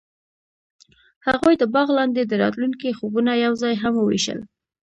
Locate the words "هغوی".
1.27-1.53